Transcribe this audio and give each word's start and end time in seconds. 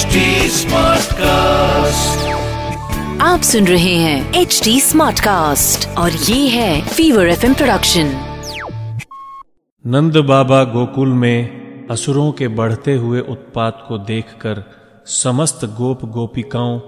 HD 0.00 0.20
Smartcast. 0.50 2.20
आप 3.22 3.40
सुन 3.42 3.66
रहे 3.66 3.94
हैं 3.94 4.40
एच 4.40 4.60
डी 4.64 4.80
स्मार्ट 4.80 5.20
कास्ट 5.20 5.86
और 5.98 6.12
ये 6.28 6.36
है 6.48 6.80
Fever 6.86 7.28
F 7.28 7.44
production 7.54 8.12
Nand 9.84 10.16
Baba 10.28 10.62
Gokul 10.64 11.12
में 11.14 11.88
असुरों 11.90 12.30
के 12.32 12.48
बढ़ते 12.60 12.94
हुए 12.94 13.20
उत्पात 13.34 13.84
को 13.88 13.98
देखकर 14.04 14.62
समस्त 15.14 15.64
गोप 15.78 16.04
गोपिकाओं 16.14 16.78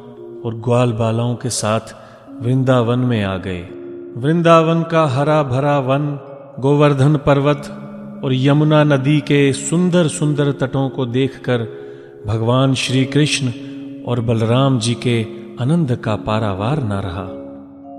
और 0.45 0.55
ग्वाल 0.61 0.93
बालाओं 1.03 1.35
के 1.35 1.51
साथ 1.51 1.95
वृंदावन 2.43 3.07
में 3.11 3.23
आ 3.25 3.37
गए 3.47 3.61
वृंदावन 4.17 4.83
का 4.93 5.07
हरा 5.17 5.43
भरा 5.53 5.79
वन 5.91 6.09
गोवर्धन 6.61 7.17
पर्वत 7.27 7.71
और 8.25 8.35
यमुना 8.39 8.83
नदी 8.87 9.21
के 9.29 9.43
सुंदर 9.61 10.09
सुंदर 10.09 10.53
तटों 10.61 10.89
को 10.89 11.07
देखकर 11.11 11.69
भगवान 12.27 12.75
श्री 12.75 13.05
कृष्ण 13.05 13.53
और 14.07 14.21
बलराम 14.21 14.79
जी 14.79 14.95
के 14.95 15.23
आनंद 15.61 15.97
का 15.97 16.17
पारावार 16.17 16.83
न 16.83 16.93
रहा। 16.93 17.23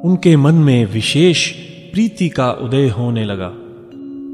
उनके 0.04 0.36
मन 0.36 0.56
में 0.56 0.86
विशेष 0.86 1.52
प्रीति 1.94 2.30
का 2.30 2.52
उदय 2.52 2.88
होने 2.90 3.26
लगा। 3.26 3.48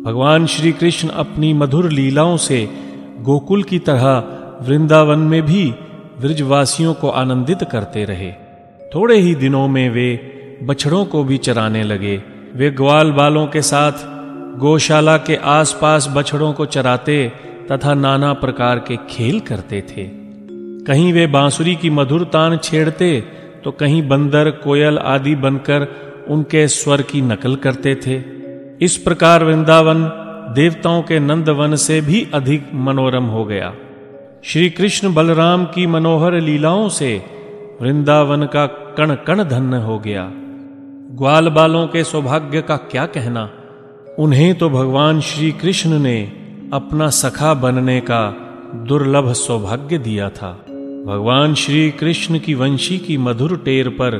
भगवान 0.05 0.45
श्री 0.45 0.71
कृष्ण 0.71 1.07
अपनी 1.07 1.53
मधुर 1.53 1.91
लीलाओं 1.91 2.37
से 2.37 2.69
गोकुल 3.19 3.63
की 3.63 3.79
तरह 3.79 4.23
वृंदावन 4.61 5.19
में 5.19 5.41
भी 5.41 5.71
ब्रजवासियों 6.21 6.93
को 6.93 7.09
आनंदित 7.09 7.63
करते 7.63 8.05
रहे। 8.05 8.31
थोड़े 8.95 9.17
ही 9.17 9.35
दिनों 9.35 9.67
में 9.67 9.89
वे 9.89 10.31
बछड़ों 10.63 11.05
को 11.05 11.23
भी 11.23 11.37
चराने 11.37 11.83
लगे। 11.83 12.23
वे 12.55 12.69
ग्वाल 12.69 13.11
बालों 13.11 13.47
के 13.47 13.61
साथ 13.61 13.91
गौशाला 14.59 15.17
के 15.17 15.35
आसपास 15.35 16.09
बछड़ों 16.15 16.53
को 16.53 16.65
चराते 16.65 17.48
तथा 17.71 17.93
नाना 17.93 18.33
प्रकार 18.33 18.79
के 18.79 18.97
खेल 19.09 19.39
करते 19.39 19.81
थे। 19.81 20.07
कहीं 20.85 21.13
वे 21.13 21.27
बांसुरी 21.27 21.75
की 21.75 21.89
मधुर 21.89 22.23
तान 22.23 22.57
छेड़ते 22.57 23.21
तो 23.63 23.71
कहीं 23.71 24.07
बंदर, 24.07 24.49
कोयल 24.51 24.97
आदि 24.97 25.35
बनकर 25.35 25.87
उनके 26.29 26.67
स्वर 26.67 27.01
की 27.01 27.21
नकल 27.21 27.55
करते 27.55 27.95
थे। 27.95 28.21
इस 28.81 28.97
प्रकार 28.97 29.43
वृंदावन 29.43 30.03
देवताओं 30.55 31.01
के 31.01 31.19
नंदवन 31.19 31.75
से 31.75 31.99
भी 32.01 32.27
अधिक 32.33 32.69
मनोरम 32.73 33.23
हो 33.23 33.43
गया। 33.45 33.73
श्री 34.43 34.69
कृष्ण 34.69 35.13
बलराम 35.13 35.65
की 35.65 35.87
मनोहर 35.87 36.39
लीलाओं 36.41 36.89
से 36.89 37.25
वृंदावन 37.81 38.43
का 38.43 38.65
कण 38.97 39.15
कण 39.27 39.43
धन्य 39.43 39.77
हो 39.77 39.99
गया। 39.99 40.29
ग्वाल 41.11 41.49
बालों 41.49 41.87
के 41.87 42.03
सौभाग्य 42.03 42.61
का 42.61 42.77
क्या 42.77 43.05
कहना? 43.05 43.49
उन्हें 44.19 44.57
तो 44.57 44.69
भगवान 44.69 45.19
श्री 45.21 45.51
कृष्ण 45.51 45.99
ने 45.99 46.17
अपना 46.73 47.09
सखा 47.09 47.53
बनने 47.53 47.99
का 47.99 48.31
दुर्लभ 48.75 49.33
सौभाग्य 49.33 49.97
दिया 49.97 50.29
था। 50.29 50.51
भगवान 51.07 51.53
श्री 51.53 51.91
कृष्ण 51.91 52.39
की 52.39 52.53
वंशी 52.53 52.97
की 52.97 53.17
मधुर 53.17 53.57
टेर 53.57 53.89
पर 53.89 54.17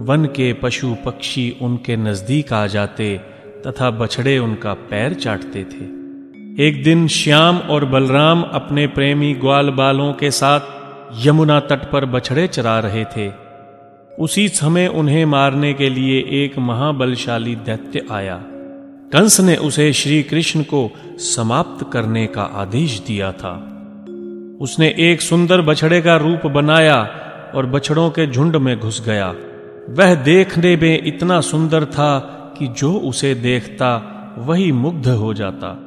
वन 0.00 0.24
के 0.24 0.52
पशु 0.52 0.96
पक्षी 1.06 1.56
उनके 1.62 1.96
नज़दीक 1.96 2.52
आ 2.52 2.66
जाते 2.66 3.20
तथा 3.66 3.90
बछड़े 3.90 4.38
उनका 4.38 4.74
पैर 4.74 5.14
चाटते 5.14 5.64
थे। 5.64 5.84
एक 6.68 6.82
दिन 6.84 7.08
श्याम 7.08 7.58
और 7.58 7.84
बलराम 7.84 8.42
अपने 8.42 8.86
प्रेमी 8.86 9.34
ग्वाल 9.34 9.70
बालों 9.70 10.12
के 10.12 10.30
साथ 10.30 10.60
यमुना 11.26 11.60
तट 11.60 11.90
पर 11.90 12.04
बछड़े 12.04 12.46
चरा 12.48 12.78
रहे 12.78 13.04
थे। 13.04 13.30
उसी 14.18 14.48
समय 14.48 14.86
उन्हें 14.86 15.24
मारने 15.24 15.74
के 15.74 15.90
लिए 15.90 16.44
एक 16.44 16.58
महाबलशाली 16.58 17.56
दैत्य 17.56 18.06
आया। 18.10 18.42
कंस 19.12 19.40
ने 19.40 19.56
उसे 19.56 19.92
श्री 19.92 20.22
कृष्ण 20.22 20.62
को 20.62 20.92
समाप्त 21.18 21.90
करने 21.92 22.26
का 22.26 22.42
आदेश 22.42 23.00
दिया 23.06 23.32
था। 23.32 23.52
उसने 24.60 24.94
एक 24.98 25.20
सुंदर 25.20 25.60
बछड़े 25.60 26.00
का 26.00 26.16
रूप 26.16 26.46
बनाया 26.46 27.02
और 27.54 27.66
बछड़ों 27.66 28.10
के 28.10 28.26
झुंड 28.26 28.56
में 28.56 28.80
घुस 28.80 29.06
गया। 29.06 29.34
वह 29.90 30.14
देखने 30.14 30.76
में 30.76 31.06
इतना 31.06 31.40
सुंदर 31.40 31.84
था 31.84 32.18
कि 32.58 32.68
जो 32.68 32.92
उसे 32.92 33.34
देखता, 33.34 34.14
वही 34.38 34.72
मुग्ध 34.72 35.08
हो 35.08 35.34
जाता। 35.34 35.84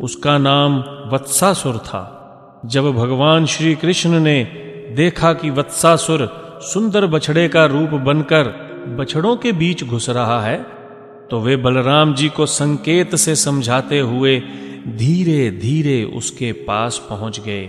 उसका 0.00 0.38
नाम 0.38 0.78
वत्सासुर 1.12 1.78
था। 1.78 2.18
जब 2.66 2.92
भगवान 2.92 3.46
श्री 3.46 3.74
कृष्ण 3.74 4.20
ने 4.20 4.44
देखा 4.96 5.32
कि 5.32 5.50
वत्सासुर 5.50 6.42
सुंदर 6.62 7.06
बछड़े 7.06 7.48
का 7.48 7.64
रूप 7.64 7.90
बनकर 7.90 8.44
बछड़ों 8.98 9.36
के 9.36 9.52
बीच 9.52 9.84
घुस 9.84 10.10
रहा 10.10 10.42
है 10.42 10.81
तो 11.30 11.40
वे 11.40 11.56
बलराम 11.56 12.14
जी 12.14 12.28
को 12.28 12.46
संकेत 12.46 13.14
से 13.14 13.36
समझाते 13.36 13.98
हुए 13.98 14.40
धीरे 14.88 15.50
धीरे 15.50 16.04
उसके 16.04 16.52
पास 16.52 17.06
पहुँच 17.10 17.40
गए। 17.40 17.66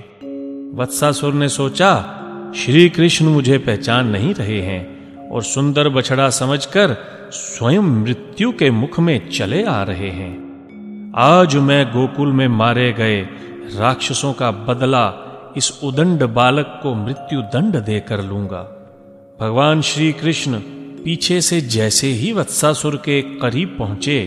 वत्सासुर 0.76 1.34
ने 1.34 1.50
सोचा 1.50 2.20
श्री 2.56 2.90
कृष्ण 2.90 3.26
मुझे 3.26 3.58
पहचान 3.58 4.08
नहीं 4.08 4.34
रहे 4.34 4.62
हैं 4.62 5.30
और 5.30 5.44
सुंदर 5.44 5.90
बछड़ा 5.90 6.30
समझकर 6.30 6.96
स्वयं 7.32 7.82
मृत्यु 7.82 8.52
के 8.52 8.72
मुख 8.72 9.00
में 9.00 9.30
चले 9.30 9.64
आ 9.64 9.84
रहे 9.84 10.10
हैं। 10.10 10.34
आज 11.16 11.56
मैं 11.56 11.86
गोकुल 11.92 12.32
में 12.32 12.48
मारे 12.48 12.92
गए 12.94 13.22
राक्षसों 13.76 14.34
का 14.34 14.52
बदला 14.52 15.06
इस 15.58 15.80
उदंड 15.84 16.24
बालक 16.24 16.80
को 16.84 16.94
मृत्यु 16.96 17.42
दंड 17.42 17.76
देकर 17.76 18.24
लूँगा। 18.24 18.62
भगवान 19.42 19.82
श्री 19.82 20.12
कृष्ण 20.12 20.60
पीछे 21.06 21.42
से 21.42 21.60
जैसे 21.62 22.08
ही 22.08 22.32
वत्सासुर 22.34 22.96
के 22.96 23.22
करीब 23.40 23.76
पहुँचे, 23.80 24.20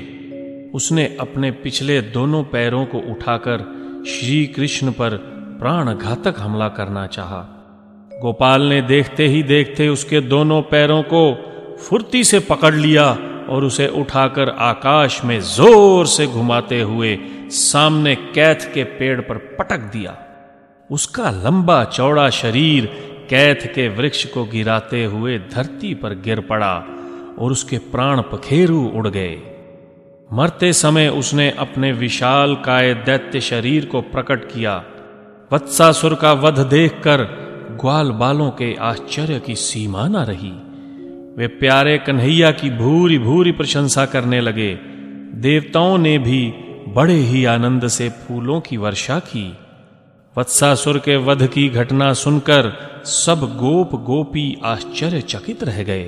उसने 0.75 1.05
अपने 1.21 1.51
पिछले 1.51 2.01
दोनों 2.01 2.43
पैरों 2.45 2.85
को 2.87 2.99
उठाकर 3.13 3.65
श्री 4.09 4.47
कृष्ण 4.47 4.91
पर 4.91 5.17
प्राण 5.61 5.93
घातक 5.95 6.35
हमला 6.39 6.69
करना 6.69 7.07
चाहा। 7.07 7.41
गोपाल 8.21 8.63
ने 8.63 8.83
देखते 8.83 9.27
ही 9.29 9.43
देखते 9.43 9.89
उसके 9.89 10.21
दोनों 10.21 10.63
पैरों 10.63 11.03
को 11.03 11.23
फुर्ती 11.79 12.25
से 12.25 12.39
पकड़ 12.41 12.75
लिया 12.75 13.11
और 13.49 13.65
उसे 13.65 13.87
उठाकर 13.89 14.49
आकाश 14.49 15.21
में 15.25 15.41
ज़ोर 15.41 16.07
से 16.07 16.27
घुमाते 16.27 16.81
हुए 16.81 17.19
सामने 17.51 18.15
कैथ 18.15 18.73
के 18.75 18.85
पेड़ 18.85 19.21
पर 19.21 19.39
पटक 19.59 19.91
दिया 19.93 20.17
उसका 20.91 21.31
लंबा 21.31 21.85
चौड़ा 21.85 22.31
शरीर 22.31 22.89
कैथ 23.31 23.67
के 23.75 23.89
वृक्ष 23.89 24.25
को 24.27 24.45
गिराते 24.45 25.05
हुए 25.05 25.39
धरती 25.39 25.95
पर 25.95 26.15
गिर 26.15 26.41
पड़ा 26.41 26.75
और 27.39 27.53
उसके 27.53 27.79
प्राण 27.79 28.21
पखेरु 28.23 28.81
उड़ 28.81 29.09
गए। 29.09 29.39
मरते 30.33 30.73
समय 30.73 31.09
उसने 31.09 31.51
अपने 31.51 31.93
विशाल 31.93 32.55
काय 32.55 32.95
दैत्य 32.95 33.41
शरीर 33.41 33.85
को 33.85 34.01
प्रकट 34.01 34.45
किया। 34.45 34.85
वत्सासुर 35.53 36.15
का 36.15 36.33
वध 36.33 36.59
देखकर 36.59 37.23
ग्वाल 37.81 38.11
बालों 38.11 38.51
के 38.51 38.75
आश्चर्य 38.75 39.41
की 39.41 39.55
सीमा 39.55 40.09
न 40.09 40.17
रही। 40.17 40.53
वे 41.37 41.47
प्यारे 41.47 41.99
कन्हैया 41.99 42.51
की 42.51 42.71
भूरी 42.71 43.19
भूरी 43.19 43.53
प्रशंसा 43.53 44.07
करने 44.07 44.41
लगे। 44.41 44.75
देवताओं 45.35 45.99
ने 45.99 46.19
भी 46.19 46.55
बड़े 46.89 47.15
ही 47.15 47.45
आनंद 47.45 47.89
से 47.89 48.09
फूलों 48.09 48.61
की 48.61 48.77
वर्षा 48.77 49.19
की। 49.19 49.57
वत्सासुर 50.39 50.99
के 50.99 51.17
वध 51.17 51.47
की 51.47 51.69
घटना 51.69 52.13
सुनकर 52.13 52.73
सब 53.05 53.41
गोप 53.41 53.91
गोपी 53.95 54.61
आश्चर्यचकित 54.65 55.65
रह 55.65 55.83
गए। 55.83 56.05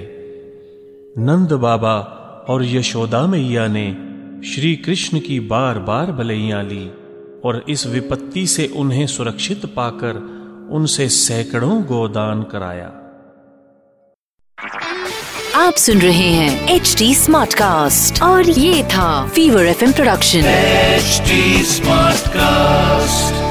नंद 1.19 1.53
बाबा 1.53 1.95
और 2.49 2.65
यशोदा 2.65 3.27
मैया 3.27 3.67
ने 3.67 3.97
श्री 4.49 4.77
कृष्ण 4.77 5.21
की 5.21 5.41
बार 5.41 5.79
बार 5.79 6.13
बलैया 6.13 6.63
ली 6.63 6.91
और 7.45 7.65
इस 7.69 7.87
विपत्ति 7.87 8.47
से 8.47 8.67
उन्हें 8.67 9.07
सुरक्षित 9.07 9.67
पाकर 9.67 10.15
उनसे 10.73 11.09
सैकड़ों 11.09 11.83
गोदान 11.83 12.43
कराया। 12.43 12.93
आप 15.55 15.75
सुन 15.75 15.99
रहे 15.99 16.31
हैं 16.31 16.69
एच 16.69 16.97
डी 16.99 17.15
स्मार्ट 17.15 17.55
कास्ट 17.55 18.23
और 18.23 18.51
ये 18.51 18.85
था 18.85 19.29
Fever 19.29 19.67
F 19.67 19.95
production 19.95 20.43
HD 21.01 21.65
Smartcast. 21.67 23.48